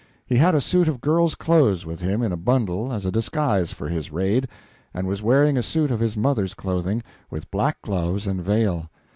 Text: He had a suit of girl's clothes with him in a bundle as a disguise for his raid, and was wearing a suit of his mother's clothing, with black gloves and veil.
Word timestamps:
He 0.25 0.37
had 0.37 0.55
a 0.55 0.61
suit 0.61 0.87
of 0.87 0.99
girl's 0.99 1.35
clothes 1.35 1.85
with 1.85 1.99
him 2.01 2.23
in 2.23 2.31
a 2.31 2.35
bundle 2.35 2.91
as 2.91 3.05
a 3.05 3.11
disguise 3.11 3.71
for 3.71 3.87
his 3.87 4.11
raid, 4.11 4.47
and 4.95 5.07
was 5.07 5.21
wearing 5.21 5.57
a 5.57 5.61
suit 5.61 5.91
of 5.91 5.99
his 5.99 6.17
mother's 6.17 6.55
clothing, 6.55 7.03
with 7.29 7.51
black 7.51 7.79
gloves 7.83 8.25
and 8.25 8.41
veil. 8.41 8.89